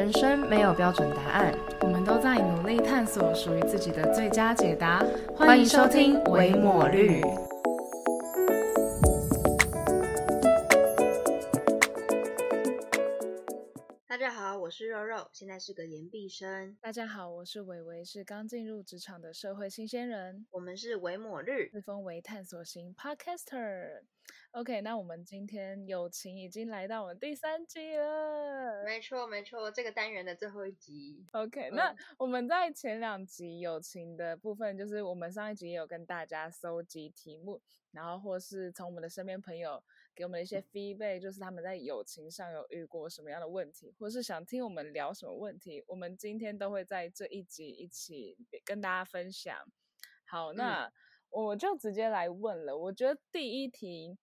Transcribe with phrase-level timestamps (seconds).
[0.00, 5.04] 人生没有标准答案，我们都在努力探索属于自己的最佳解答。
[5.36, 7.20] 欢迎收听《维摩绿》。
[15.32, 16.76] 现在是个研毕生。
[16.80, 20.46] 大家好，我是伟伟，是刚进入职场的社会新鲜人。
[20.50, 24.02] 我们是维抹绿，自封为探索型 Podcaster。
[24.52, 28.84] OK，那我们今天友情已经来到我们第三集了。
[28.84, 31.26] 没错，没错，这个单元的最后一集。
[31.32, 37.60] OK，那我们在前两集友情的部分，就是我们上一集也有跟大家搜集题目，
[37.90, 39.82] 然后或是从我们的身边朋友
[40.20, 49.56] 给我们一些 feedback，就是他们在友情上有遇过什么样的问题，或是想听我们聊什么问题，我们今天都会在这一集一起跟大家分享。
[50.26, 50.92] 好，那
[51.30, 52.76] 我就直接来问了。
[52.76, 54.18] 我觉得第一题。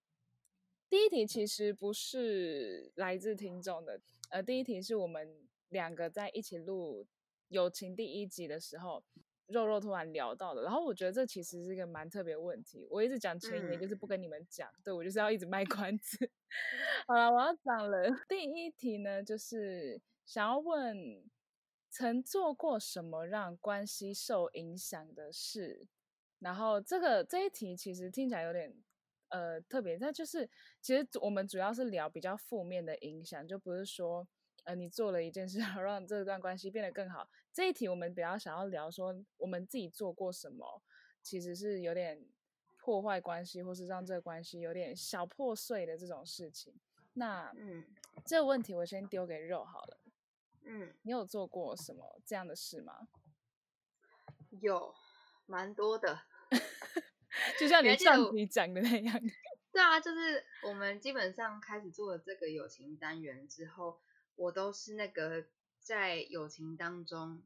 [0.88, 7.08] 第一题其实不是来自听众的，呃，第一题是我们两个在一起录
[7.50, 9.04] 友情第一集的时候，
[9.48, 10.62] 肉肉突然聊到的。
[10.64, 12.88] 然后我觉得这其实是一个蛮特别的问题。
[12.90, 16.30] 我一直讲前言，就是不跟你们讲，对我就是要一直卖关子。
[17.08, 18.10] 好了，我要讲了。
[18.28, 21.24] 第一题呢，就是想要问，
[21.90, 25.88] 曾做过什么让关系受影响的事？
[26.40, 28.74] 然后这个这一题其实听起来有点。
[29.30, 34.26] 呃，特别，那就是其实我们主要是聊比较负面的影响，就不是说，
[34.68, 37.30] 呃，你做了一件事 让这段关系变得更好。
[37.54, 40.84] 这一题我们比较想要聊说，我们自己做过什么，
[41.24, 42.28] 其实是有点
[42.76, 46.78] 破坏关系，或是让这个关系有点小破碎的这种事情。
[47.14, 47.86] 那，嗯，
[48.26, 49.98] 这个问题我先丢给肉好了。
[50.66, 53.08] 嗯，你有做过什么这样的事吗？
[54.60, 54.94] 有，
[55.46, 56.24] 蛮多的。
[57.58, 59.18] 就像你上你讲的那样，
[59.72, 64.02] 对啊，就是我们基本上开始做了这个友情单元之后，
[64.38, 65.46] 我都是那个
[65.82, 67.44] 在友情当中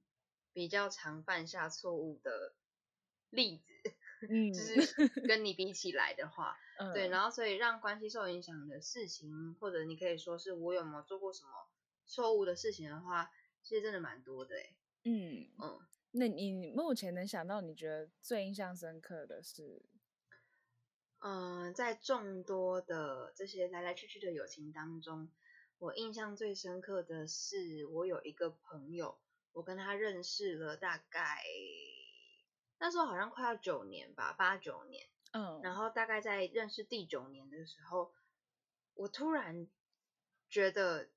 [0.53, 2.53] 比较常犯下错误的
[3.29, 3.94] 例子，
[4.29, 6.57] 嗯，就是跟你比起来的话，
[6.94, 11.50] 对，然后所以让关系受影响的事情，或者你可以说是我有没有做过什么
[12.06, 13.31] 错误的事情的话，
[13.63, 15.80] 其实真的蛮多的，哎，嗯嗯。
[16.13, 19.81] 那你目前能想到你觉得最印象深刻的是？
[21.19, 25.30] 嗯，在众多的这些来来去去的友情当中，
[25.81, 29.18] 我印象最深刻的是，我有一个朋友，
[29.52, 31.42] 我跟他认识了大概
[32.78, 35.09] 那时候好像快要九年吧，八九年。
[35.31, 35.59] 嗯。
[35.64, 38.14] 然后大概在认识第九年的时候，
[38.94, 39.68] 我突然
[40.52, 41.09] 觉得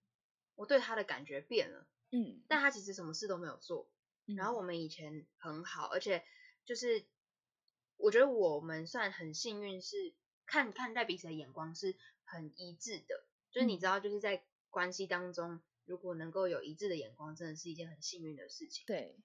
[0.54, 1.86] 我对他的感觉变了。
[2.10, 2.42] 嗯。
[2.48, 3.86] 但他其实什么事都没有做。
[4.34, 6.24] 然后我们以前很好，而且
[6.64, 7.04] 就是
[7.98, 10.14] 我觉得我们算很幸运，是
[10.46, 11.94] 看看待彼此的眼光是
[12.24, 13.26] 很一致的。
[13.50, 14.42] 就是你知道，就是在
[14.74, 18.84] 关系当中，如果能够有一致的眼光，真的是一件很幸运的事情。
[18.86, 19.16] 对，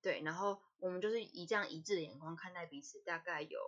[0.00, 0.22] 对。
[0.22, 3.58] 然后我们就是以这样一致的眼光看待彼此，大概有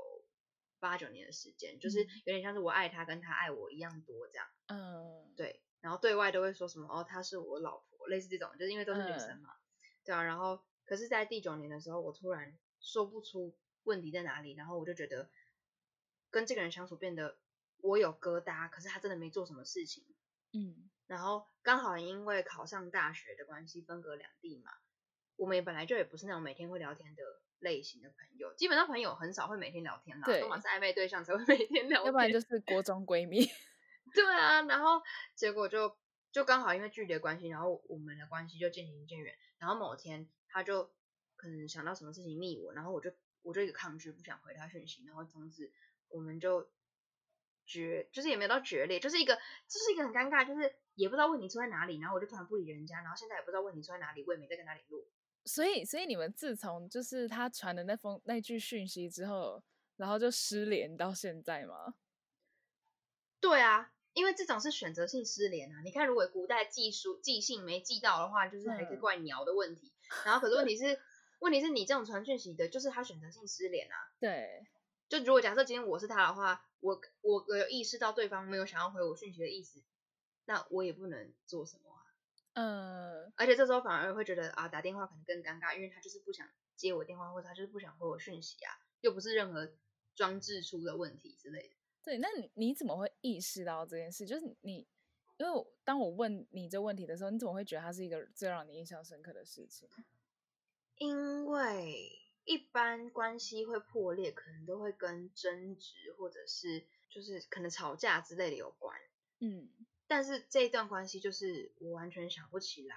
[0.78, 4.46] 八九年的时间，就是有点像是我爱他跟他爱我一样多这样。
[4.68, 5.60] 嗯，对。
[5.80, 9.56] 然后对外都会说什么哦，她是我老婆，类似这种，就是因为都是女生嘛。
[10.04, 15.28] 对啊，然后可是，在第九年的时候，我突然说不出问题在哪里，然后我就觉得
[16.30, 17.38] 跟这个人相处变得
[17.78, 20.04] 我有疙瘩，可是他真的没做什么事情，
[20.52, 24.72] 嗯，然后刚好因为考上大学的关系，分隔两地嘛，
[25.36, 27.22] 我们也本来就也不是那种每天会聊天的
[27.58, 33.44] 类型的朋友，基本上朋友很少会每天聊天啦，对，都是暧昧对象才会每天聊，要不然就是国中闺蜜，
[34.14, 35.02] 对啊，然后
[35.34, 35.96] 结果就。
[36.32, 39.34] 就刚好因为距离的关系，然后我们的关系就渐行渐远。
[39.56, 40.92] 然后某天他就
[41.34, 45.02] 可能想到什么事情密我，然后我就我就一个抗拒，不想回他讯息。
[45.06, 45.72] 然后从此
[46.08, 46.68] 我们就
[47.64, 52.00] 决，就是也没有到决裂，就是一个就是一个很尴尬，就是也不知道问题出在哪里。
[52.00, 55.04] 然后我就突然不理人家，然后现在也不知道问题出在哪里，我也没再跟他联络。
[55.44, 59.62] 所以所以你们自从就是他传的那封那句讯息之后，
[59.96, 61.94] 然后就失联到现在吗？
[63.40, 63.92] 对啊。
[64.16, 65.82] 因为这种是选择性失联啊！
[65.84, 69.92] 你看，如果古代寄书寄信没寄到的话，就是还是怪鸟的问题。
[70.24, 70.98] 然后，可是问题是，
[71.40, 73.94] 问题是你这种传讯息的，就是他选择性失联啊。
[74.18, 74.66] 对。
[75.10, 79.82] 就如果假设今天我是他的话，我我我有意识到对方没有想要回我讯息的意思，
[80.46, 82.02] 那我也不能做什么啊。
[82.54, 83.32] 嗯。
[83.36, 88.72] 而且这时候反而会觉得啊，打电话可能更尴尬，因为他就是不想接我电话，或者他就是不想回我讯息啊，
[89.02, 89.70] 又不是任何
[90.14, 91.74] 装置出的问题之类的。
[92.02, 94.24] 对，那你你怎么会意识到这件事？
[94.24, 94.86] 就是你，
[95.36, 99.88] 因为当我问你这问题的时候，你怎么会觉得它是一个最让你印象深刻的事情？
[100.98, 102.10] 因为
[102.44, 108.98] 一般关系会破裂，可能都会跟争执或者是就是可能吵架之类的有关。
[109.40, 109.68] 嗯，
[110.06, 112.96] 但是这一段关系就是我完全想不起来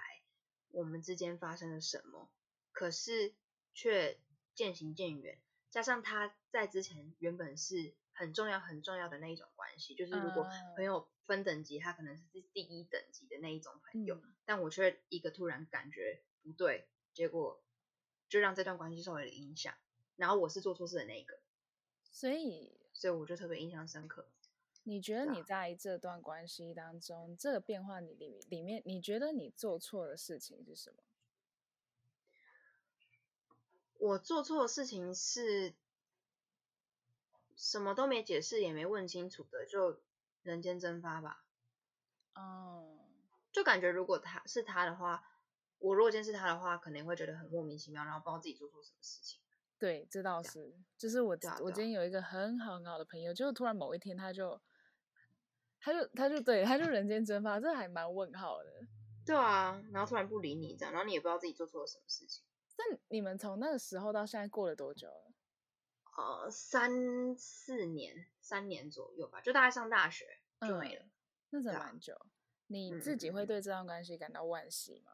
[0.70, 2.30] 我们之间发生了什么，
[2.72, 3.34] 可是
[3.74, 4.18] 却
[4.54, 5.38] 渐行渐远。
[5.70, 17.62] 加上他在之前原本是很重要很重要的那一种关系，就是如果朋友分等级，他可能是第一等级的那一种朋友，但我却一个突然感觉不对，结果
[18.28, 19.74] 就让这段关系受了影响，
[20.16, 21.38] 然后我是做错事的那一个，
[22.10, 24.28] 所以所以我就特别印象深刻。
[24.82, 30.96] 你觉得你在这段关系当中，这个变化你里里面，你觉得你做错的事情是什么？
[33.98, 35.74] 我做错的事情是
[37.54, 40.00] 什么都没解释，也没问清楚的，就
[40.42, 41.44] 人间蒸发吧。
[42.34, 42.98] 哦，
[43.52, 45.28] 就感觉如果他是他的话，
[45.78, 49.38] 我如果见是他的话，肯定会觉得很莫名其妙，然后不知道自己做错什么事情。
[49.78, 54.60] 对，这倒是，就是我我今天有一个很好很好的朋友，就是突然某一天他就
[55.80, 58.70] 他就他就对他就人间蒸发，这还蛮问号的。
[59.26, 62.44] 对啊，然后突然不理你这样，然后你也不知道自己做错了什么事情。
[62.76, 65.32] 那你们从那个时候到现在过了多久了？
[66.16, 70.26] 呃，三四年，三年左右吧，就大概上大学
[70.60, 71.04] 就没了。
[71.50, 72.14] 那真蛮久。
[72.66, 75.12] 你自己会对这段关系感到惋惜吗？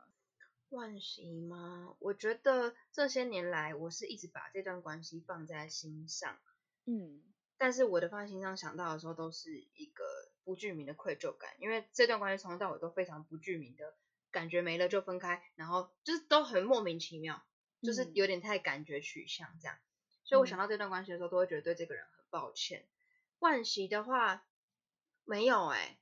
[0.71, 1.97] 惋惜吗？
[2.01, 6.39] 我觉得这些年来，我是一直把这段关系放在心上。
[6.87, 7.23] 嗯，
[7.57, 10.05] 但是我的放在心上想到的时候，都是一个
[10.47, 13.95] 不具名的愧疚感，因为这段关系从头到尾都非常不具名的
[14.31, 17.45] 感觉没了就分开，然后就是都很莫名其妙。
[17.83, 19.79] 就是有点太感觉取向这样，
[20.25, 22.89] 所以我想到这段关系的时候，都会觉得对这个人很抱歉。
[23.39, 24.45] 万喜的话
[25.25, 25.99] 没有哎，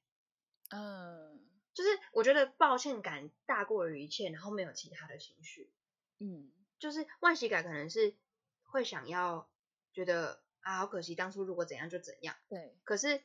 [0.70, 1.44] 嗯，
[1.74, 5.72] 就是我觉得抱歉感大过于一切，然后没有其他的情绪，
[6.20, 8.14] 嗯，就是万喜感可能是
[8.62, 9.50] 会想要
[9.92, 13.20] 觉得啊好可惜当初如果怎样就怎样，对，可是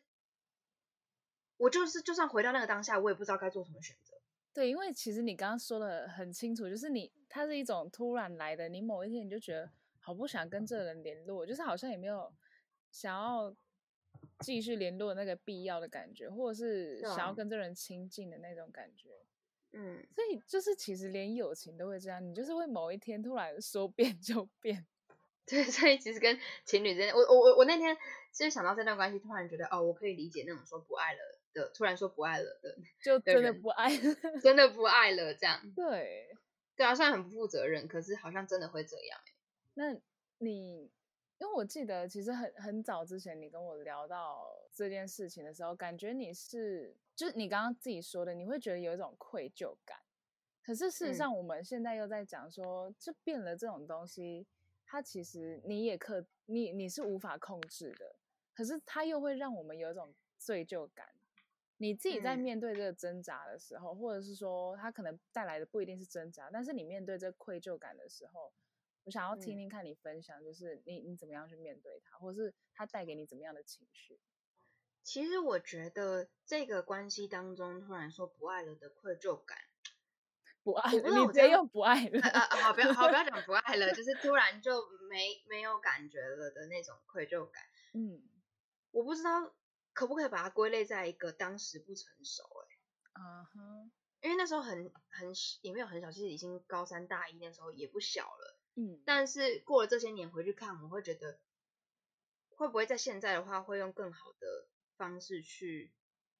[1.59, 4.15] 我就是就算回到那个当下，我也不知道该做什么选择。
[4.53, 9.69] 对，因为其实你刚刚说的很清楚，就是你它是一种突然来的，你某一天你就觉得
[9.99, 12.33] 好不想跟这个人联络，就是好像也没有
[12.91, 13.55] 想要
[14.39, 19.09] 继续联络那个必要的感觉，或者是想要跟这人亲近的那种感觉。
[19.73, 24.87] 嗯，所以就是其实连友情都会这样，你就是会某一天突然说变就变。
[25.45, 27.95] 对，所以其实跟情侣之间，我我我我那天
[28.31, 31.38] 其实想到这段关系，突然觉得哦，我可以理解那种说不爱了。
[31.53, 33.89] 的突然说不爱了的， 就真的不爱，
[34.41, 35.61] 真的不爱了这样。
[35.75, 36.35] 对，
[36.75, 39.33] 对啊，虽然很不负责任，可是好像真的会这样哎。
[39.73, 39.93] 那
[40.39, 40.91] 你，
[41.37, 49.97] 因为我记得其实很很早之前你跟我聊到这件事情的时候，感觉你是，就是你刚刚自己说的，你会觉得有一种愧疚感。
[50.61, 54.45] 可是事实上，我们现在又在讲说，就变了这种东西，
[54.85, 58.15] 它其实你也可，你你是无法控制的。
[58.53, 61.07] 可是它又会让我们有一种罪疚感。
[61.81, 68.51] 你自己在面对这个挣扎的时候，或者是说他可能带来的不一定是挣扎，但是你面对这愧疚感的时候，
[69.05, 74.19] 我想要听听看你分享，就是你你怎么样去面对它，或者是他带给你怎么样的情绪？
[75.03, 79.57] 其实我觉得这个关系当中突然说不爱了的愧疚感，
[80.61, 82.21] 不爱了，你直接用不爱了，
[82.61, 87.63] 好不要好不要讲不爱了， 就是突然就没没有感觉了的那种愧疚感。
[87.93, 88.21] 嗯，
[88.91, 89.55] 我不知道。
[89.99, 92.45] 可不可以把它归类在一个当时不成熟？
[92.45, 92.67] 哎，
[93.19, 93.91] 嗯哼，
[94.21, 98.57] 因为那时候很很也没有很小，其实已经高三大一那时候也不小了。
[98.75, 101.41] 嗯，但是过了这些年回去看，我会觉得
[102.55, 105.91] 会不会在现在的话会用更好的方式去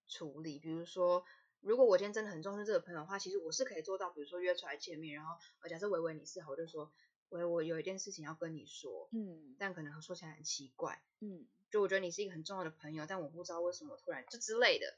[0.08, 0.58] 处理？
[0.58, 1.26] 比如说，
[1.60, 5.38] 如果我今天真的很重视这个朋友的话，其实我是可以做到，比如说约出来见面，然后
[5.70, 6.94] 假设维维你是好，我就说
[7.30, 11.46] 维我有一件事情要跟你说，嗯，但可能说起来很奇怪，嗯。
[11.72, 14.98] 就我觉得你是一个很重要的朋友，但我不知道为什么突然就之类的，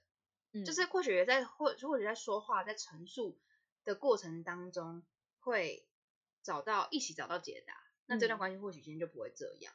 [0.53, 3.37] 嗯，就是或许也在或或许在说话在陈述
[3.83, 5.03] 的过程当中
[5.41, 5.85] 会
[6.43, 7.73] 找到一起找到解答，
[8.05, 9.73] 那这段关系或许今天就不会这样，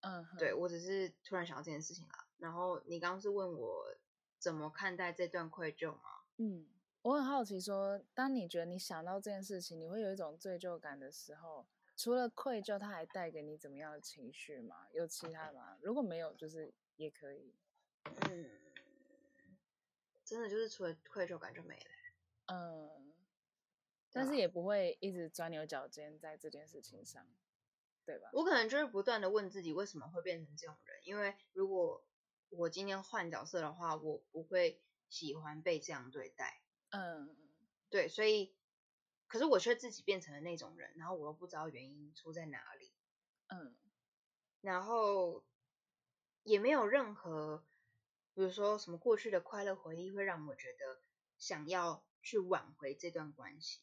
[0.00, 2.26] 嗯，对我只是突然想到这件事情啦。
[2.38, 3.96] 然后你刚刚是问我
[4.40, 6.24] 怎么看待这段愧疚吗？
[6.38, 6.66] 嗯，
[7.02, 11.64] 我很好奇说，当你觉得你想到这件事情，你会有一种罪疚感的时候。
[11.96, 14.88] 除了愧疚，他还带给你怎么样的情绪吗？
[14.92, 15.78] 有其他吗？
[15.80, 17.54] 如果没有，就是也可以。
[18.28, 18.50] 嗯，
[20.24, 21.86] 真的就是除了愧疚感就没了。
[22.46, 23.14] 嗯，
[24.10, 27.26] 但是也不会一直钻牛角尖在这件事情上，
[28.04, 28.28] 对吧？
[28.32, 31.00] 我可能就是不断的问自己，为什么会变成这种人？
[31.04, 32.04] 因为如果
[32.50, 36.60] 我今天换角色的话，我不会喜欢被这样对待。
[36.90, 37.36] 嗯，
[37.88, 38.52] 对，所以。
[39.34, 42.92] 可是我却自己变成了那种人，然后我又不知道原因出在哪里，
[43.48, 43.74] 嗯，
[44.60, 45.44] 然后
[46.44, 47.64] 也没有任何，
[48.32, 51.00] 比如说什么过去的快乐回忆会让我觉得
[51.36, 53.80] 想要去挽回这段关系，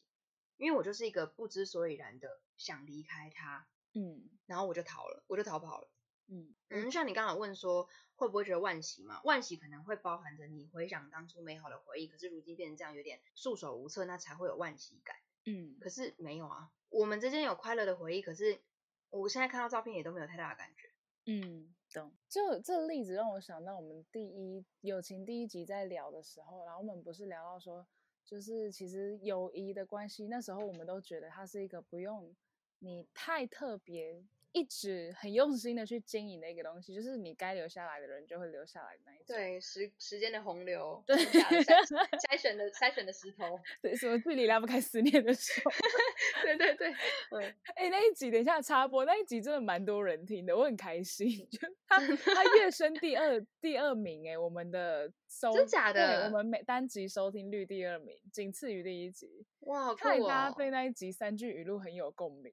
[0.55, 5.91] 因为我就是一个不知所以然的想离开他，嗯然后我就逃了，我就逃跑了。
[6.27, 9.19] 嗯嗯，像你刚刚问说会不会觉得惋惜嘛？
[9.25, 15.17] 惋惜可能会包含着你回想当初美好的回忆，可是如今变成这样，有点束手无策，那才会有惋惜感。
[15.45, 18.61] 嗯可是没有啊，我们之间有快乐的回忆，可是
[19.09, 20.89] 我现在看到照片也都没有太大的感觉。
[21.25, 22.11] 嗯，懂。
[22.27, 27.85] 就这例子让我想到我们第一友情第一集在聊的时候，然后我们不是聊到说，
[28.25, 32.35] 就是其实友谊的关系，那时候我们都觉得它是一个不用
[32.79, 34.23] 你太特别。
[34.53, 39.25] 一直很用心的去经营的一个东西，就是你该留下来的人就会留下来的那一种。
[39.27, 43.59] 对，时时间的洪流， 对筛筛选的筛选的石头。
[43.81, 45.61] 对，什么距离拉不开思念的手。
[46.43, 46.91] 对对对，
[47.31, 47.43] 嗯，
[47.75, 51.29] 哎、那一集等一下插播，那一集真的蛮多人听的，我很开心。
[51.49, 59.45] 就他他跃升第二第二名哎、我们的收真假的我们每单集收听率第二名，仅次于第一集。
[59.61, 60.53] 哇，好酷看来大家哦！
[60.57, 62.51] 对那一集三句语录很有共鸣。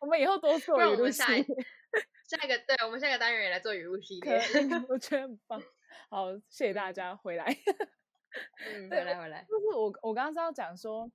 [0.00, 1.56] 我们以后多 做语录系们下一列，
[2.28, 4.40] 下一个，对我们下一个单元也来做语录系可列。
[4.88, 5.60] 我觉得很棒。
[6.08, 7.46] 好，谢谢大家回来。
[8.64, 9.44] 嗯，回来回来。
[9.48, 11.10] 就是我我刚刚是要讲说，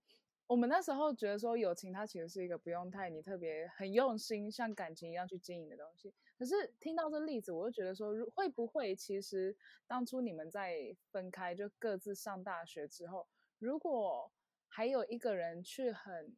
[0.47, 6.13] 我们那时候觉得说友情它其实是一个不用太你特别很用心像感情一样去经营的东西。
[6.37, 9.55] 可是听到这例子，我就觉得说，如会不会其实
[9.87, 13.25] 当初你们在分开就各自上大学之后，
[13.59, 14.29] 如果
[14.75, 16.35] 还有一个人去很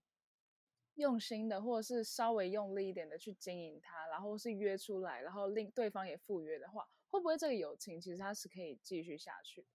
[0.94, 9.66] 用心的，或者是稍微用力一点的去经营它，然后是约出来，然后令对方也赴约的话，会不会这个友情其实它是可以继续下去？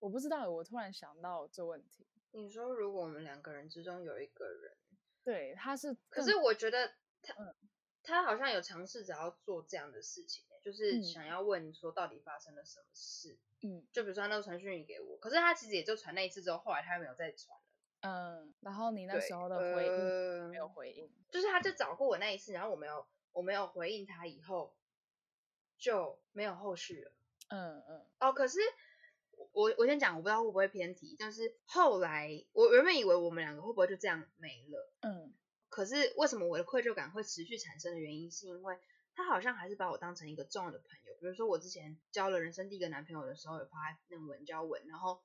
[0.00, 2.06] 我不知道，我突然想到这问题。
[2.32, 4.76] 你说，如果我们两个人之中有一个人，
[5.24, 6.88] 对，他是，可是我觉得
[7.22, 7.54] 他、嗯
[8.06, 13.38] 他好像有尝试着要做这样的事情欸，就是嗯想要问说到底发生了什么事。
[13.62, 17.64] 嗯就比如说他那个传讯息给我，可是他其实也就传那一次之后，后来他没有再传了。
[18.06, 24.74] 嗯，然后你那时候的回应、呃没有回应，就是他就找过我那一次，然后我没有我没有回应他以后，
[25.78, 27.12] 就没有后续了。
[27.48, 28.58] 嗯嗯哦，可是
[29.52, 35.32] 我我先讲，我不知道会不会偏题，但是后来我原本以为我们两个会不会就这样没了，嗯
[35.70, 38.78] 可是为什么我的愧疚感会持续产生的原因，是因为
[39.14, 41.14] 他好像还是把我当成一个重要的朋友。
[41.20, 43.72] 比如说我之前交了人生第一个男朋友的时候，有发
[44.08, 45.20] 那种文交文，然后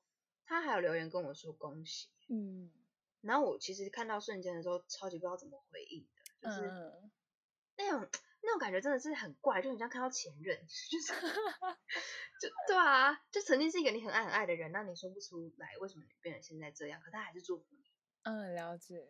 [0.50, 2.72] 他还有留言跟我说恭喜，嗯
[3.20, 6.04] 然后我其实看到瞬间的时候，超级不知道怎么回应
[6.42, 7.10] 的，就是嗯，
[7.76, 8.08] 那种
[8.42, 10.58] 那种感觉真的是很怪，就很像看到前任，
[10.90, 11.12] 就是
[12.40, 17.84] 就对啊，就曾经是一个你很爱很爱的人，那你说不出来为什么你变成现在这样，可他还是祝福你，
[18.24, 19.06] 嗯，了解。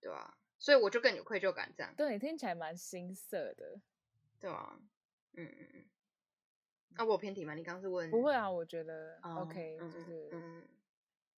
[0.00, 3.80] 对啊、所以我就更有愧疚感，这样，对，听起来蛮心塞的。
[4.40, 4.80] 对啊、
[5.32, 5.84] 嗯嗯嗯。
[6.94, 7.54] 啊，我有偏题吗？
[7.54, 8.08] 你刚刚是问？
[8.08, 10.68] 不会啊，我觉得哦 OK，、嗯就是、嗯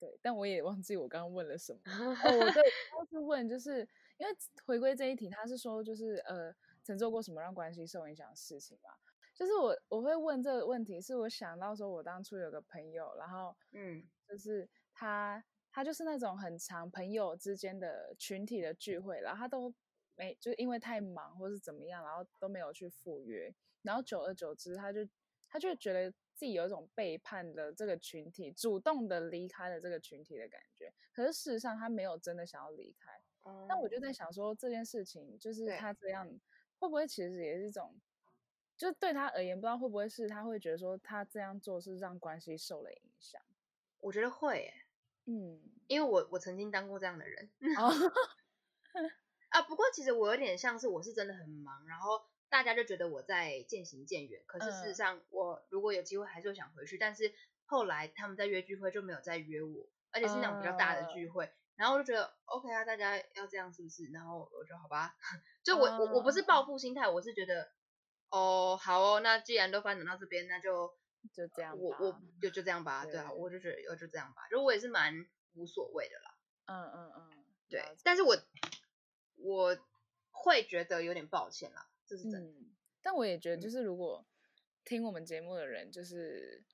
[0.00, 1.80] 对，但我也忘记我刚刚问了什么。
[1.84, 6.52] 哦，我对，刚是问，就是因为回归这一题，他是说就是呃，
[6.82, 8.90] 曾做过什么让关系受影响的事情嘛？
[9.34, 19.72] 就是我我会问这个问题，是我想到说我当初有个朋友，然后嗯就是他他就是那种很长朋友之间的群体的聚会，然后他都
[20.14, 25.06] 没就因为太忙或是怎么样，然后都没有去赴约，然后久而久之，他就
[25.48, 30.90] 他就觉得自己有一种背叛的这个群体，主动的离开了这个群体的感觉。
[31.12, 33.12] 可是事实上他没有真的想要离开。
[33.42, 36.26] 哦那我就在想说，这件事情就是他这样
[36.78, 37.94] 会不会其实也是一种，
[38.74, 43.38] 就是对他而言，不知道会不会是他会觉得说他这样做是让关系受了影响。
[43.98, 44.74] 我觉得会耶，
[45.26, 47.92] 嗯，因为我我曾经当过这样的人哦，
[49.50, 49.60] 啊。
[49.60, 54.42] 不过其实我有点像是我是真的很忙，然后大家就觉得我在渐行渐远。
[54.46, 54.94] 可是事实嗯。
[54.94, 57.32] 上，我如果有机会还是会想回去，但是
[57.64, 61.50] 后来他们在约聚会就没有再约我，而且是那种比较大的聚哦会。
[61.76, 64.10] 然后我就觉得 OK 啊，大家要这样是不是？
[64.12, 65.16] 然后我就好吧，
[65.64, 67.70] 就我我我不是哦报复心态，我是觉得
[68.28, 70.92] 哦好哦，那既然都发展到这边，那就
[71.32, 75.14] 就这样我吧我就就这样吧，对啊，我就觉得就这样吧，就我也是蛮
[75.54, 76.34] 无所谓的啦，
[76.66, 78.36] 嗯嗯嗯，对但是我
[79.36, 79.78] 我
[80.32, 84.26] 会觉得有点抱歉啦，这是真的，嗯，但我也觉得，嗯就是如果
[84.84, 86.64] 听我们节目的人，就是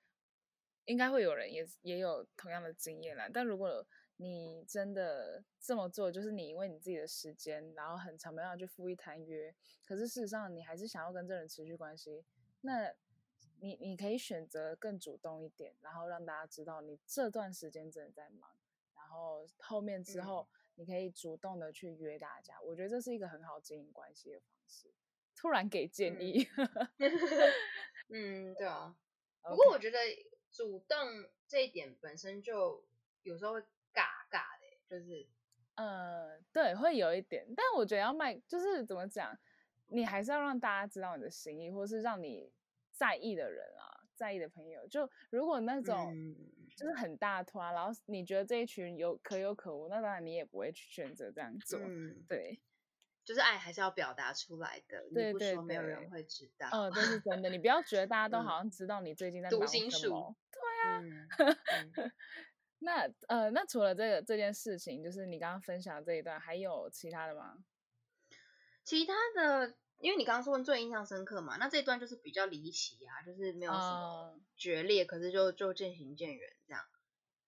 [0.87, 3.29] 应该会有人也也有同样的经验啦。
[3.31, 12.25] 但如果你真的这么做，就是你因为你自己的时间，然后很长没办法去赴一谈约，可是事实上你还是想要跟这人持续关系，
[12.63, 12.95] 那
[13.61, 18.51] 你你可以选择更主动一点，然后让大家知道你这段时间真的在忙，
[18.95, 24.91] 然后后面之嗯后你可以主动的去约大家，我觉得这是一个很好经营关系的方式。
[25.37, 26.21] 突然给建嗯。
[26.21, 26.49] 议，
[28.09, 28.97] 嗯，对啊。
[29.49, 29.99] 不过我觉得
[30.51, 30.99] 主动
[31.47, 32.85] 这一点本身就
[33.23, 33.61] 有时候会
[33.95, 35.27] 尬尬的欸，就是
[35.77, 39.39] 呃，对，会有一点，但我觉得要卖，就是怎么讲，
[39.89, 42.51] 你还是要让大家知道你的心意，或是让你
[42.91, 46.17] 在意的人啊，在意的朋友，就如果那种
[46.75, 51.93] 就是很大团，然后你觉得这一群有可有可无，那当然你也不会去选择这样做，
[52.27, 52.61] 对。
[53.27, 56.69] 就是爱还是要表达出来的，你不说没有人会知道。
[56.73, 60.37] 嗯，这是真的，你不要觉得大家都好像知道你最近在忙什么。
[60.53, 61.03] 对啊。
[62.79, 67.65] 那呃，那除了这个这件事情，就是你刚刚分享这一段，还有其他的吗？
[68.85, 76.85] 其他的，因为你刚刚说最印象深刻嘛，那这一段就是比较离奇啊，就是没有什么决裂，可是就就渐行渐远这样。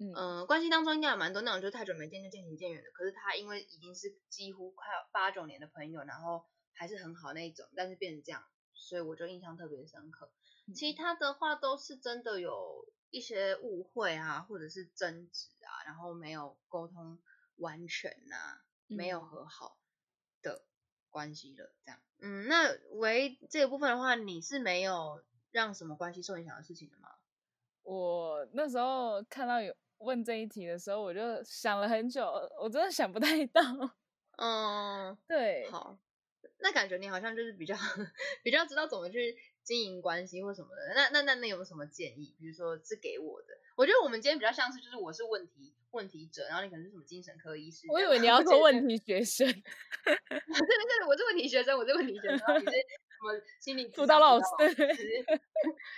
[0.00, 2.90] 嗯，关系当中应该有蛮多那种，就太久没见就渐行渐远的。
[2.92, 10.30] 可是他因为已经是几乎快要八九年的朋友，然后还是很好那一种，但是变成这样，所以我就印象特别深刻。
[10.72, 17.18] 其他的话都是真的有一些误会啊，或者是争执啊，然后没有沟通
[17.56, 19.78] 完全啊，没有和好
[20.42, 20.62] 的
[21.10, 21.72] 关系了。
[21.84, 27.08] 这样，嗯，那唯这个部分的话，你是没有让什么关系受影响的事情的吗？
[27.82, 29.74] 我那时候看到有。
[29.98, 32.24] 问这一题的时候，我就想了很久，
[32.60, 33.62] 我真的想不太到。
[34.36, 35.68] 嗯， 对。
[35.70, 35.98] 好，
[36.58, 37.74] 那感觉你好像就是比较
[38.42, 40.94] 比较知道怎么去经营关系或什么的。
[40.94, 42.34] 那那那那有什么建议？
[42.38, 43.48] 比如说是给我的？
[43.76, 47.86] 我觉得我们今天比较像是就是我是问题问题者，然后你可能是什么精神科医师。
[47.90, 49.46] 我以为你要做问题学生。
[50.04, 54.44] 对对对，我是问题学生，我是问题学生，你是什么心理辅导老师？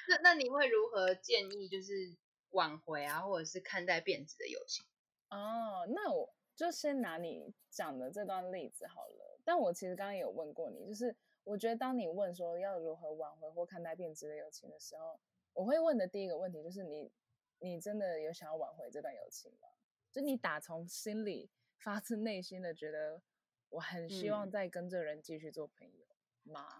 [0.09, 1.69] 那那你会如何建议？
[1.69, 2.17] 就是。
[2.51, 4.85] 挽回啊，或者是看待变质的友情
[5.29, 5.87] 哦。
[5.89, 9.41] 那我就先拿你讲的这段例子好了。
[9.45, 15.21] 但我其实刚刚有问过你，就是我觉得当你问说要如何挽回或看待变质的友情的时候，
[15.53, 17.13] 我会问的第一个问题就是你，
[17.61, 19.69] 你真的有想要挽回这段友情吗？
[20.11, 23.23] 就你打从心里发自内心的觉得
[23.69, 26.07] 我很希望再跟这人继续做朋友
[26.53, 26.77] 吗？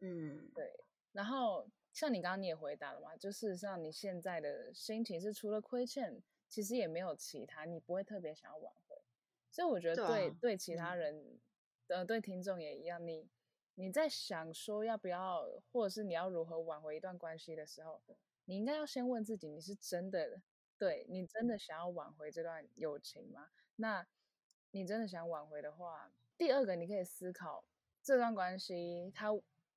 [0.00, 0.80] 嗯，对。
[1.12, 1.68] 然后。
[1.94, 9.00] 像你刚刚你也回答了嘛，就事实上你现在的心情是除了亏欠，其实也没有其他，你不会特别想要挽回。
[9.48, 11.38] 所以我觉得对对其他人，
[11.86, 13.30] 呃，对听众也一样，你
[13.76, 18.02] 你在想说要不要，或者是你要如何挽回一段关系的时候，
[18.46, 20.42] 你应该要先问自己，你是真的
[20.76, 23.50] 对你真的想要挽回这段友情吗？
[23.76, 24.04] 那
[24.72, 27.64] 你真的想挽回的话，第二个你可以思考
[28.02, 29.30] 这段关系它。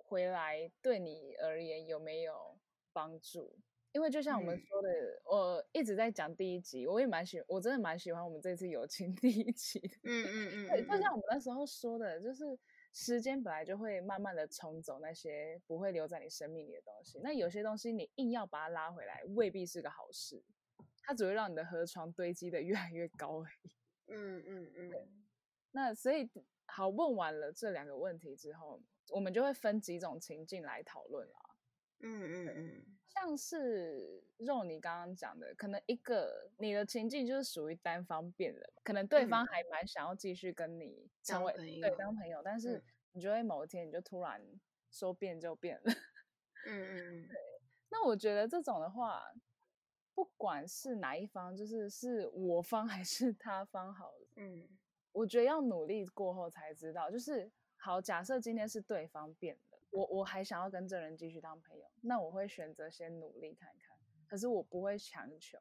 [0.07, 2.57] 回来对你而言有没有
[2.93, 3.59] 帮助？
[3.93, 4.89] 因为就像我们说的，
[5.25, 9.97] 我一直在讲第一集，我也蛮喜，我真的蛮喜欢我们这次友情 第一集的。
[10.03, 12.45] 嗯嗯嗯，对，就像我们那时候说的，就是
[12.93, 17.19] 时间本来就会慢慢的冲走那些不会留在你生命里的东西。
[17.23, 20.43] 那有些东西你硬要把它拉回来，未必是个好事，
[21.01, 23.71] 它只会让你的河床堆积的 越来越高而已。
[24.07, 24.91] 嗯嗯嗯。
[25.71, 26.29] 那所以
[26.67, 28.79] 好，问完了这两个问题之后。
[29.11, 31.39] 我们就会分几种情境来讨论啦。
[31.99, 44.39] 嗯嗯嗯，像是肉你刚刚讲的，可能一个你的情境就是属于单方变了，可能对方还蛮想要继续跟你成为对当朋友，但是你就会某一天你就突然
[44.91, 45.91] 说变就变了。
[46.67, 47.35] 嗯嗯嗯，对。
[47.89, 49.23] 那我觉得这种的话，
[50.13, 54.27] 不管是哪一方，就是是我方还是他方好了。
[54.35, 54.69] 嗯，
[55.13, 57.51] 我觉得要努力过后才知道，就是。
[57.77, 63.95] 好，假设今天是对方变了，我我还想要跟这人继续当朋友，那我会选择先努力看看，
[64.27, 65.57] 可是我不会强求，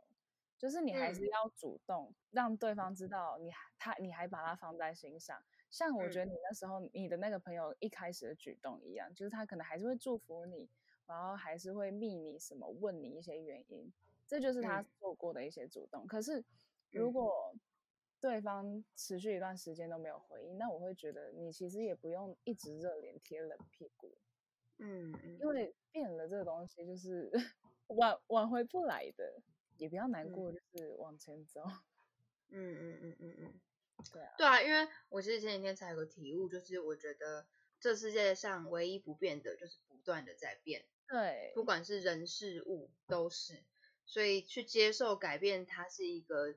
[0.59, 5.41] 就是你还是要主动让对方知道你他你还把他放在心上。
[5.71, 10.69] 像我觉得你那时候你的那个朋友一开始的举动一样，就是他可能还是会祝福你，
[11.07, 13.93] 然后还是会密你什么问你一些原因，
[14.27, 16.07] 这就是他做过的一些主动。
[16.07, 16.43] 可是
[16.91, 17.55] 如果
[18.27, 24.19] 对方持续一段时间都没有回应，那我会觉得你其实也不用一直热脸贴冷屁股，
[24.79, 27.31] 嗯，因为变了这个东西就是
[27.87, 29.41] 挽挽回不来的，
[29.79, 31.63] 也不要难过，就是往前走。
[32.49, 33.61] 嗯嗯嗯嗯嗯，
[34.13, 37.47] 对啊，对啊，因为我其实前几天才有个体悟，就是我觉得
[37.79, 43.63] 这世界上唯一不变的就是不断的在变，对，不管是人事物都是，
[44.05, 46.57] 所以去接受改变，它是一个。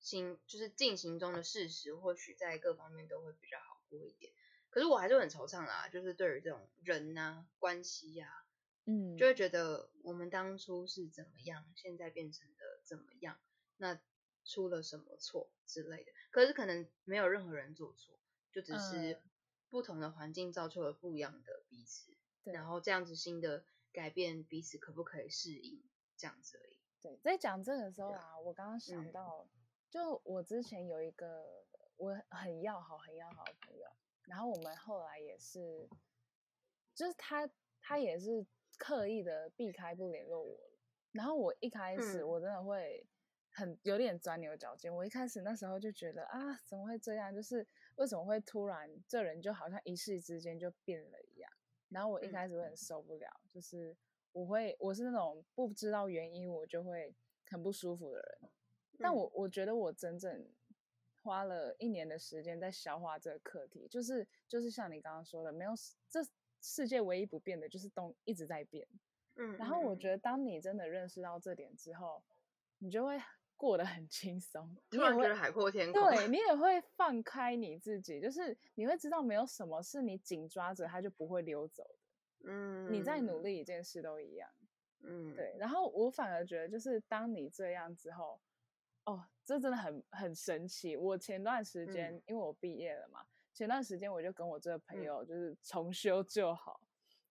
[0.00, 4.32] 行就是进行中的事实，或许在各方面都会比较好过一点。
[4.70, 8.44] 可是我还是很惆怅啦，就是对于这种人呐、关系呀，
[8.84, 13.36] 嗯，就会觉得我们当初是怎么样，现在变成的怎么样，
[13.76, 14.00] 那
[14.44, 16.12] 出了什么错之类的。
[16.30, 18.14] 可是可能没有任何人做错，
[18.52, 19.20] 就只是
[19.68, 25.82] 不同的环境造就了不一样的彼此，然后这样子新的改变彼此可不可以适应，
[26.16, 26.76] 这样子而已。
[27.02, 29.48] 对，在讲这个时候啊，我刚刚想到。
[29.90, 31.64] 就我之前有一个
[31.96, 33.90] 我很要好、很要好的朋友，
[34.22, 35.88] 然后我们后来也是，
[36.94, 37.50] 就是他
[37.80, 38.46] 他也是
[38.78, 40.78] 刻意的避开不联络我了。
[41.12, 43.04] 然后我一开始嗯我真的会
[43.50, 47.34] 很有点钻牛角尖，我一开始那时候就觉得啊，怎么会这样？
[47.34, 51.50] 就是为什么会突然这人就好像一夕之间就变了一样？
[51.88, 53.96] 然后我一嗯开始会很受不了，就是
[54.30, 57.12] 我会我是那种不知道原因我就会
[57.50, 58.49] 很不舒服的人。
[59.00, 60.46] 但嗯我我觉得我整整
[61.22, 65.72] 花了一年的时间在消化这个课题，就是就是像你刚刚说的，没有
[66.08, 66.20] 这
[66.60, 68.86] 世界唯一不变的就是东一直在变。
[69.36, 72.22] 嗯，然后我觉得得当你真的认识到这点之后，
[72.78, 73.18] 你就会
[73.56, 76.02] 过得很轻松，你突也会然觉得海阔天空。
[76.02, 82.50] 对你也会放开你自己，就是你会知道没有什么是你紧抓着它就不会溜走的。
[82.50, 84.50] 嗯，你在努力一件事都一样。
[85.02, 88.40] 嗯，对，然后我反而觉得，就是当你这样之后，
[89.04, 90.96] 哦，这真的很很神奇。
[90.96, 96.80] 我前段时间、嗯因为我毕业了嘛，前段时间我就跟我这个朋嗯友就是重修旧好，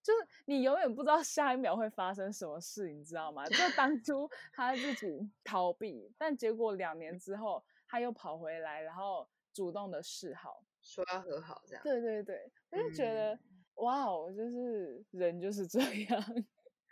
[0.04, 3.46] 就是你永远不知道下一秒会发生什么事，你知道吗？
[3.48, 10.64] 就当 初他自己逃避，但结果两年之后他又跑回来，然后主动的示好。
[10.82, 11.84] 说要和好这样。
[11.84, 13.40] 对对对，我就觉得、嗯
[13.76, 16.24] 哇哦，就是人就是这样。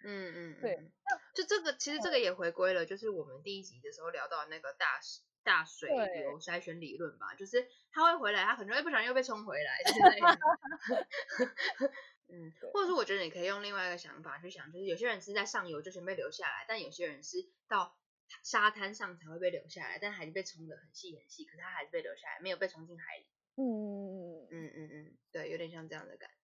[0.09, 0.91] 嗯嗯，对嗯，
[1.35, 10.39] 就这个其实这个也回归了，就是我们第一集的时候聊到那个大水大水流筛选理论吧，就是他会回来，他可能会不小心又被冲回来之类的。
[12.31, 17.97] 嗯，或者是我觉得你可以用另外一个想法去想，就是有些人是在上游就先被留下来，但有些人是到
[18.43, 23.25] 沙滩上才会被留下来，但还是被冲的很细很细，可是他还是被留下来，没有被冲进海里。
[23.55, 26.36] 嗯，嗯嗯嗯，对，有点像这样的感觉。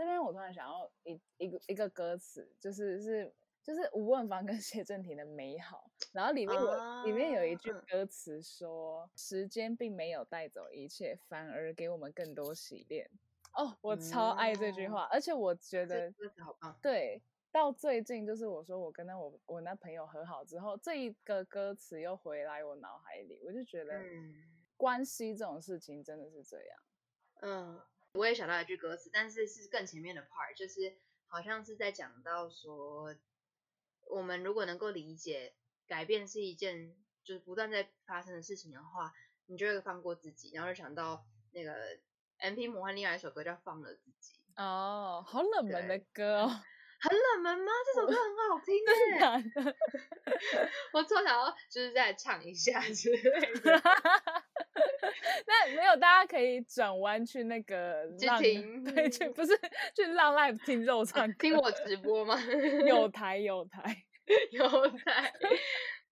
[0.00, 3.30] 这边我突然想要一一个一个歌词，就是是
[3.62, 13.10] 就是吴汶芳跟谢震廷的《美好》，然后里面有、里面有一句歌词说：“时间并没有带走一切，反而给我们更多洗练。”
[13.52, 16.10] 哦，我超爱这句哦话，而且我觉得
[16.42, 16.78] 好棒。
[16.80, 17.22] 对。
[17.52, 24.34] 到最近，就是我说我跟那我我那朋友和好之后，这一个歌词又回来我脑海里，我就觉得嗯
[24.76, 26.78] 关系这种事情真的是这样。
[27.42, 27.80] 嗯，
[28.14, 30.96] 我也想到一句歌词，但是是更前面的 part，就是
[31.28, 33.14] 好像是在讲到说，
[34.08, 35.54] 我们如果能够理解
[35.86, 39.12] 改变是一件就是不断在发生的事情的话，
[39.46, 40.50] 你就会放过自己。
[40.52, 42.00] 然后就想到那个
[42.38, 46.62] M P 魔幻另外一首歌叫《放了自己》，哦，好冷门的歌哦，
[47.00, 47.72] 很冷门吗？
[47.86, 49.76] 这首歌很好听 真耶，的。
[50.92, 53.80] 我超想要就是再唱一下之类的。
[55.46, 59.58] 那没有，大家可以转弯去那个去浪，听对，去不是
[59.94, 62.38] 去浪 live 听肉唱歌，听我直播吗？
[62.86, 64.04] 有台有台，
[64.52, 65.32] 有台，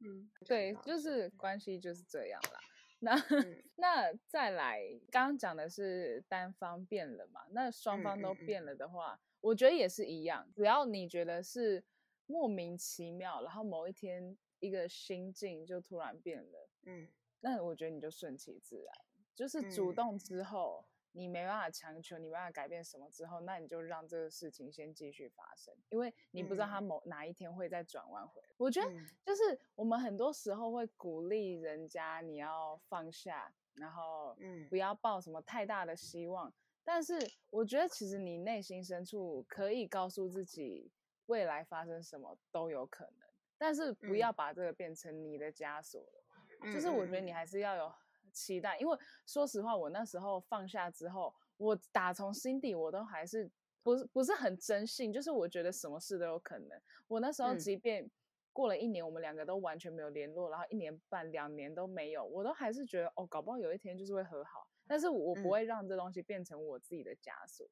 [0.01, 2.61] 嗯，对，就是关系就是这样啦。
[3.01, 7.43] 那、嗯那再来，刚刚讲的是单方变了嘛？
[7.53, 10.51] 那双嗯方都变了的话，我觉得也是一样。
[10.55, 11.85] 只要你觉得是
[12.27, 17.09] 莫名其妙，然后某一天一个心境就突然变了，嗯。
[17.41, 18.93] 那我觉得你就顺其自然，
[19.35, 19.95] 就是主嗯。
[19.95, 26.83] 动之后，你没办法强求，你没办法改变什么之后，那你就让这个事情先继续发生，因为你不知道它嗯。
[26.83, 28.49] 某哪一天会再转弯回来。
[28.57, 29.07] 我觉得嗯。
[29.25, 34.69] 就是我们很多时候会鼓励人家你要放下，然后嗯。
[34.69, 36.53] 不要抱什么太大的希望，
[36.91, 37.19] 但是
[37.51, 40.91] 我觉得其实你内心深处可以告诉自己，
[41.27, 46.25] 未来发生什么都有可能，但是不要嗯把这个变成你的枷锁了。
[46.63, 47.93] 嗯，就是我觉得你嗯还是要有
[48.33, 53.51] 期待，因为说实话，我那时候放下之后，我打从心底我都还是
[53.83, 56.81] 不是不是很真信，就是我觉得什么事都有可能。
[57.07, 58.11] 我那时候嗯即便
[58.51, 67.69] 过了一年，我们两个都完全没有联络，然后一年半、两年都没有，我都还是觉得哦，搞不好有一天就是会和好，但是我不嗯会让这东西变成我自己的枷锁。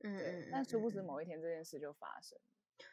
[0.00, 2.38] 嗯嗯，但殊不知某一天这件事就发生。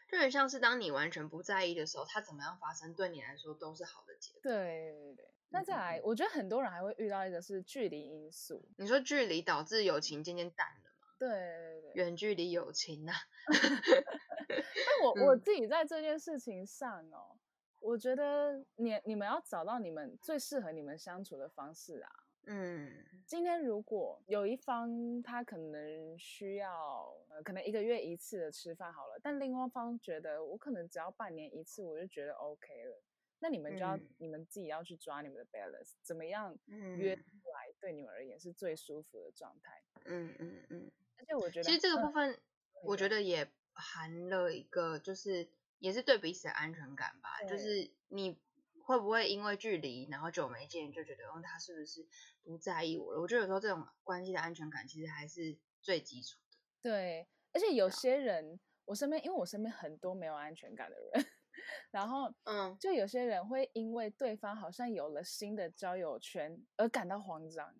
[0.10, 4.42] 就很像是当你完全不在意的时候，它怎么样发生，对你来说都是好的结果。
[4.44, 8.66] 对对对，那再来，我觉得很多人还会遇到一个是距离因素。
[8.78, 11.08] 你说距离导致友情渐渐淡了吗？
[11.20, 11.92] 对对对。
[11.96, 13.14] 远距离友情啊，
[14.48, 17.38] 但我 我嗯自己在这件事情上哦，
[17.80, 22.12] 我觉得你你们要找到你们最适合你们相处的方式啊。
[22.46, 23.06] 嗯。
[23.26, 33.02] 今天如果有一方他可能需要呃，可能一个月一次的吃饭好了，但另外一方觉得我可能只要半年一次我就觉得 OK 了，
[33.40, 34.10] 那你们就要、嗯。
[34.18, 36.54] 你们自己要去抓你们的 balance，怎么样
[36.98, 37.18] 约嗯。
[37.18, 39.82] 出来对你们而言是最舒服的状态。
[40.06, 42.38] 嗯嗯嗯，而且我觉得，其实这个部分你
[42.90, 45.48] 我觉得也含了一个，就是
[45.80, 48.38] 也是对彼此的安全感吧，就是你
[48.84, 52.06] 会不会因为距离，然后久没见就觉得，哦，他是不是
[52.44, 53.22] 不在意我了？
[53.22, 56.58] 我觉得有时候这种关系的安全感其实还是最基础的。
[56.82, 61.26] 对，而且有些人，我身边，因为我身边很多没有安全感的人，
[61.92, 67.74] 然后，嗯，就有些人会因为对方好像有了新的交友圈而感到慌张。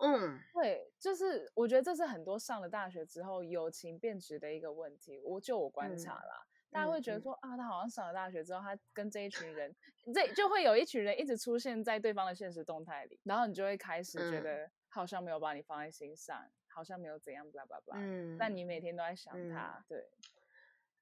[0.00, 5.20] 嗯，对，就是我觉得这是很多上了大学之后友情变质的一个问题。
[5.24, 9.72] 我就我观察啦，大家会觉得说啊，他好像上了大学之后，他跟这一群人，
[10.12, 17.98] 这就会有一群人一直出现在对方的现实动态里，然后你就会开始觉得好像没有把你放在心上，好像没有怎样，巴拉巴拉。
[18.00, 20.04] 嗯，但你每天都在想他，对。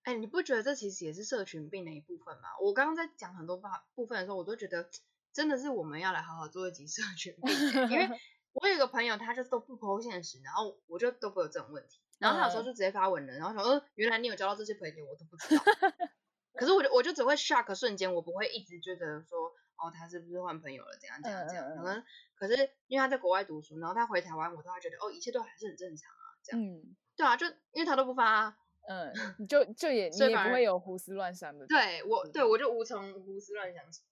[0.03, 2.51] 哎，你不觉得这其实也是社群病的一部分吗？
[2.61, 4.91] 我刚刚在讲很多部部分的时候，我都觉得
[5.33, 8.09] 真的是我们要来好好做一集社群病，因为。
[8.55, 12.03] 我有一个朋友，他就都不剖现实，然后我就都不会有这种问题。
[12.23, 15.63] 然后他有时候就直接发文了，然后说，呃，原来你有交到这些朋友，我都不知道。
[16.55, 20.97] 可是我就我就只会 shock 瞬间，我不会一直觉得说，哦，他是不是换朋友了？
[21.01, 21.77] 怎样怎样怎样？
[21.77, 22.05] 可能
[22.37, 26.65] 可是因为他在国外读书，然后他回台湾，我都会觉得，哦，一切都还是很正常啊，这样。
[26.65, 28.57] 嗯，对啊，就因为他都不发，
[28.89, 29.13] 嗯，
[29.49, 31.67] 就就也 你也不会有胡思乱想的。
[31.67, 34.03] 对我对我就无从胡思乱想起，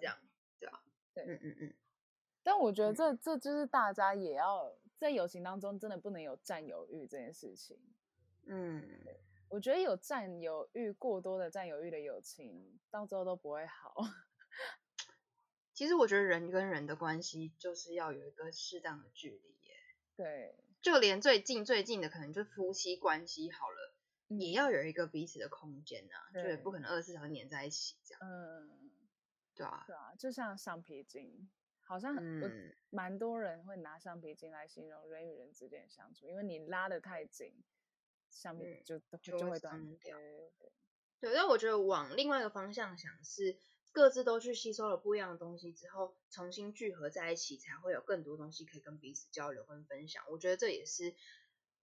[0.00, 0.16] 这样，
[0.60, 0.80] 对啊？
[1.14, 1.74] 对，嗯嗯嗯。
[2.42, 7.78] 但我觉得这这就是大家也要在友情当中，真的不能有占有欲这件事情。
[8.46, 8.88] 嗯，
[9.48, 13.94] 我觉得有占有欲过多的占有欲的友情，到最后都不会好。
[15.72, 19.76] 其实我觉得人跟人的关系就是要有一个适当的距离耶。
[20.16, 23.94] 对，就连最近最近的可能就夫妻关系好了，
[24.28, 28.20] 也要有一个彼此的空间呐，就也不可能二十四小时黏在一起这样。
[28.22, 28.90] 嗯，
[29.56, 31.50] 对啊，对啊，就像橡皮筋。
[31.86, 32.50] 好像我
[32.88, 37.52] 蛮多人会拿橡皮筋来形容人与人之间的相处，因为你拉的太紧，
[38.30, 40.18] 橡皮就就会断掉。
[41.20, 43.58] 对，但我觉得往另外一个方向想，是
[43.92, 50.24] 各自都去吸收了不一样的东西之后，重新聚合在一起，才会有更多东西可以跟彼此交流跟分享。
[50.30, 51.14] 我觉得这也是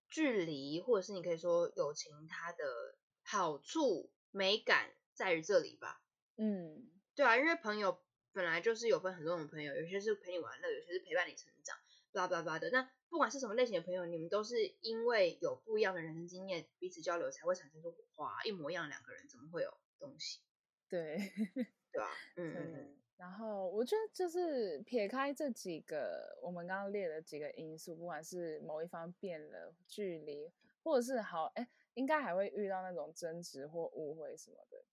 [0.10, 6.02] 距离，或者是你可以说友情，它的好处美感在于这里吧。
[6.38, 8.02] 嗯，对啊，因为朋友。
[8.34, 11.78] 本来就是有分很多种朋友，有些是陪你玩乐，有些是陪伴你成长，
[12.12, 12.70] 巴拉巴拉的。
[12.70, 18.44] 那不管是什么类型的朋友，你们都是因为有不一样的人生经验，彼此交流才会产生出火花。
[18.44, 20.40] 一模一样两个人怎么会有东西？
[20.88, 21.18] 对，
[21.92, 22.10] 对吧？
[22.38, 22.98] 嗯嗯。
[23.18, 30.52] 然后我觉得就是撇开这几个我们刚刚列的几个因素，不管是某一方变了距离，
[30.84, 34.84] 或者是好哎，应该还会遇到那种争执或误会什么的。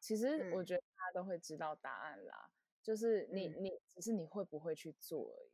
[0.00, 2.50] 其实我觉得大家都会知道答案啦。
[2.88, 5.50] 就是你，你只是你会不会去做而已。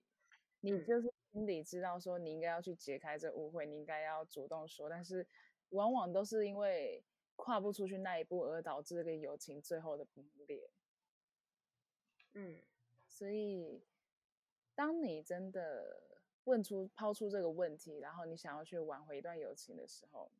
[0.61, 5.27] 你就是心里知道说你应该要去解开这误会，你应该要主动说，但是
[5.70, 7.03] 往往都是因为
[7.35, 10.70] 跨不出去那一步而导致这个友情最后的崩裂。
[12.35, 12.62] 嗯，
[13.09, 13.83] 所以
[14.77, 20.31] 当你真的问出、抛出这个问题，然后你想要去挽回一段友情的时候，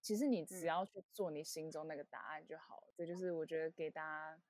[0.00, 2.92] 其实你只要去做你心中那个答案就好了。
[2.96, 4.40] 这就是我觉得给大家。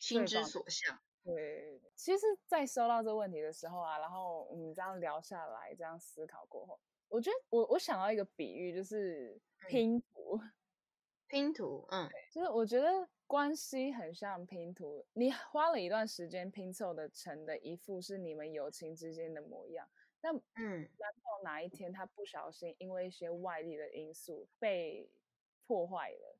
[0.00, 0.98] 心之所向。
[1.22, 10.40] 对，其实，在收到这个问题的时候啊，然后我们这样聊下来，这样思考过后，我觉得我我想到一个比喻，就是拼图。
[11.28, 19.88] 拼图，嗯，就是我觉得关系很像拼图，你花了一段时间拼凑的成的一副是你们友情之间的模样，
[20.22, 25.08] 那嗯，难道哪一天他不小心因为一些外力的因素被
[25.68, 26.36] 破坏了？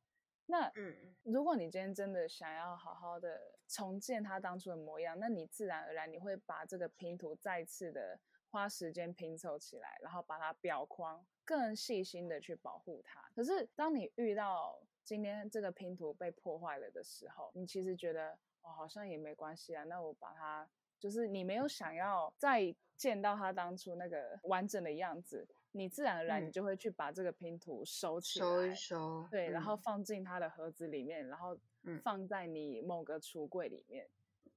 [0.51, 8.19] 那嗯，如果你今天真的想要好好的重建它当初的模样，那你自然而然你会把这个拼图再次的
[8.51, 13.31] 花时间拼凑起来，然后把它裱框，更细心的去保护它。
[13.35, 18.33] 可是当你遇到今天这个拼图被破坏了的时候，你其实觉得
[18.63, 19.85] 哦，好像也没关系啊。
[19.85, 25.49] 那我把它，就是你没有想要再见到他当初那个完整的样子。
[25.73, 31.57] 你自然而然，你就会去把这个拼图收起来，收一收，对，然后放进它的盒子里面，然后
[32.03, 34.09] 放在你某个橱柜里面。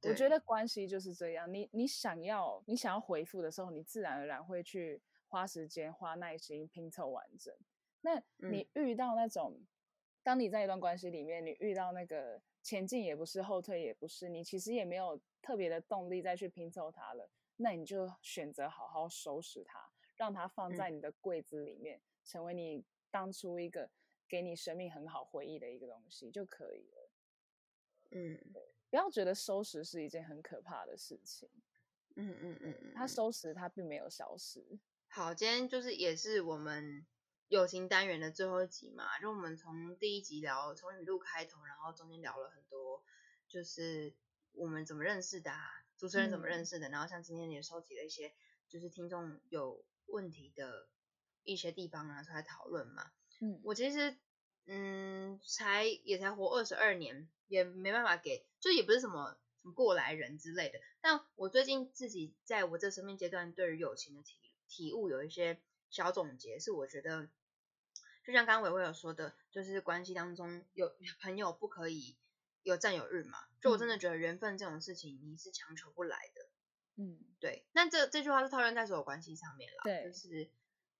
[0.03, 7.55] 我觉得关系就是这样，你你想要你想要回复的时候，你自然而然会去花时间、花耐心拼凑完整。
[8.01, 9.57] 那你遇到那种，
[10.21, 19.92] 当你在一段关系里面，你遇到那个前进也不是，后退也不是，你其实也没有特别的动力再去拼凑它了，那你就选择好好收拾它。
[20.15, 23.89] 让它放在你的柜子里面，成为你当初一个
[24.27, 27.09] 给你生命很好回忆的一个东西就可以了。
[28.11, 28.39] 嗯，
[28.89, 31.49] 不要觉得收拾是一件很可怕的事情。
[32.15, 34.79] 嗯嗯嗯嗯，它收拾它并没有消失。
[35.07, 37.05] 好，今天就是也是我们
[37.47, 43.03] 友情单元的最后一集嘛，就我们从第一集聊从语录开头，然后中间聊了很多。
[43.47, 44.15] 就是
[44.53, 48.33] 我们怎么认识的啊，主持人怎么认嗯识的，然后像今天也收集了一些
[48.67, 50.87] 就是听众有问题的
[51.43, 53.11] 一些地方拿出来讨论嘛。
[53.41, 54.15] 嗯，我其实
[54.65, 60.79] 嗯才也才活二十二年，也没办法给，就也不是什么什么过来人之类的。
[61.01, 64.37] 但我最近自己在我这生命阶段对于友情的体
[64.67, 67.27] 体悟有一些小总结，是我觉得
[68.25, 72.15] 就像刚刚伟伟有说的，就是关系当中有朋友不可以
[72.61, 73.37] 有占有欲嘛。
[73.61, 76.49] 就我真的觉得缘分这种事情你是强求不来的。
[76.95, 80.49] 嗯，对，那这这句话是套用在所有关系上面了，对就是，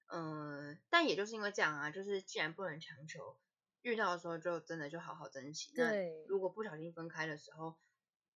[0.08, 3.38] 嗯、但也就是因为这样啊，就是既然不能强求，
[3.82, 5.71] 遇到的时候就真的就好好珍惜。
[5.75, 7.75] 那对如果不小心分开的时候，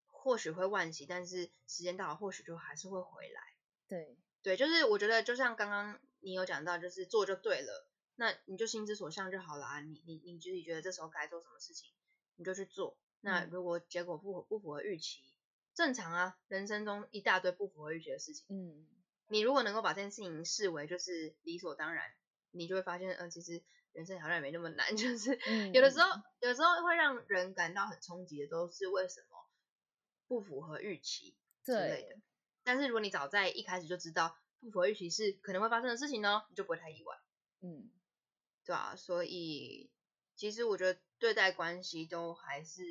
[0.08, 3.42] 或许会惋惜，但是时间到了，或许就还是会回来。
[3.88, 9.80] 对，对，就是我觉得就像刚刚你有讲到，就是做就对了，那你就心之所向就好了啊。
[9.80, 11.92] 你你你自己觉得这时候该做什么事情，
[12.36, 12.98] 你就去做。
[13.22, 15.24] 那嗯如果结果不不符合预期，
[15.78, 18.48] 正常啊，人生中一大堆不符合预期的事情。
[18.50, 18.88] 嗯，
[19.28, 22.12] 你如果能够把这件事情视为就是理所当然，
[22.50, 23.62] 你就会发现，呃，其实
[23.92, 26.08] 人生好像也没那么难，就是嗯有的时候，
[26.40, 29.48] 有时候会让人感到很冲击的，都是为什么
[30.28, 32.18] 不符合预期之类的。
[32.64, 37.16] 但是如果你早在一开始就知道不符合预期是可能会发生的事情呢，你就不会太意外，
[37.62, 37.92] 嗯，
[38.66, 39.92] 对啊，所以
[40.36, 42.82] 其实我觉得对待关系都还是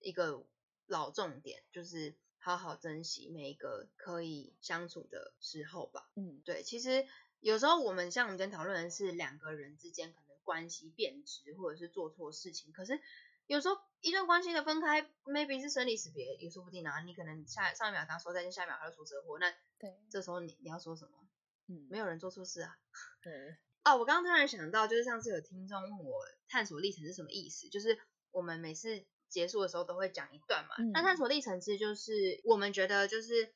[0.00, 0.46] 一个
[0.86, 6.10] 老重点，就是好好珍惜每一个可以相处的时候吧。
[6.16, 7.06] 嗯，对，其实
[7.40, 13.00] 有时候我们像我们今天讨论的是两个人之间可能关系变质，或者是做错事情，可是
[13.46, 17.00] 有时候一段关系的分开，maybe 是生离死别，也说不定啊。
[17.02, 21.28] 你可能下上一秒跟他说再见，下一秒他就出车祸，那对，这时候你你要说什么？
[21.68, 22.78] 嗯，没有人做错事啊。
[23.22, 27.98] 对，哦，我刚刚突然想到，就是上次有听众问我探索历程是什么意思，就是
[28.30, 30.76] 我们每次结束的时候都会讲一段嘛。
[30.78, 33.52] 嗯那探索历程其实就是我们觉得就是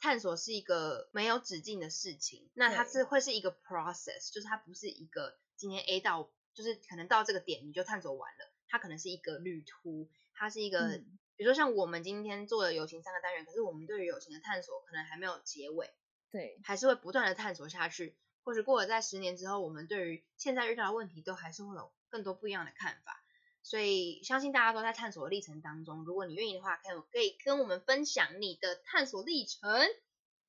[0.00, 10.80] 探索是一个没有止境的事情，那它是会是一个 process，就是它不是一个今天 A 到就是可能到这个点你就探索完了，它可能是一个旅途，它是一个。
[10.80, 15.88] 嗯比如说像我们今天做的友情三个单元，可是我们对于友情的探索可能还没有结尾，
[16.32, 18.16] 对，还是会不断的探索下去。
[18.42, 23.22] 或许过了在十年之后，我们对于现在遇到的问题都还是会有更多不一样的看法。
[23.62, 29.70] 所以相信大家都在探索的历程当中，如果你愿意的话，可以可以跟我们分享你的探索历程。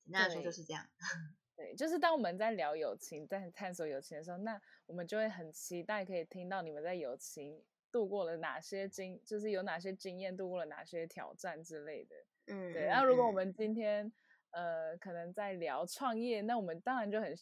[0.04, 0.86] 简单来说就是这样。
[1.56, 12.16] 对，就是当我们在聊友情、在探索友情的时候，那我们就会很期待可以听到你们在友情度过了哪些经，就是有哪些经验，度过了哪些挑战之类的。
[12.46, 14.10] 嗯，对，那如果我嗯们今天
[14.52, 17.36] 呃可能在聊创业，那我们当然就很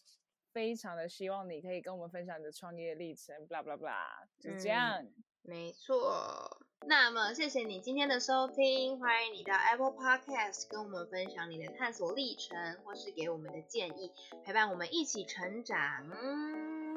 [0.53, 5.07] 非常的希望你可以跟我们分享你的创业历程，blah blah blah，就是这嗯样。
[5.49, 14.13] 没错，那么谢谢你今天的收听，欢迎你到 Apple Podcast 跟我们分享你的探索历程，或是给我们的建议，
[14.45, 15.79] 陪伴我们一起成长。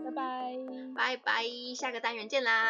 [0.04, 0.54] 拜拜。
[0.94, 1.46] 拜拜，
[1.78, 2.68] 下个单元见啦！